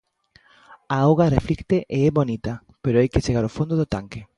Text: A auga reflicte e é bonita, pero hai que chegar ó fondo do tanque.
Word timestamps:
A 0.89 0.95
auga 1.07 1.31
reflicte 1.37 1.77
e 1.97 1.99
é 2.07 2.11
bonita, 2.17 2.51
pero 2.83 2.99
hai 2.99 3.09
que 3.13 3.23
chegar 3.25 3.43
ó 3.49 3.53
fondo 3.57 3.73
do 3.77 3.89
tanque. 3.95 4.21